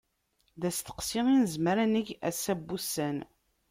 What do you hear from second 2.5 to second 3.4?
n wussan.